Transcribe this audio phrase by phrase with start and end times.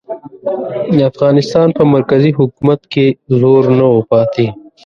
[0.95, 3.05] د افغانستان په مرکزي حکومت کې
[3.39, 4.47] زور نه و پاتې.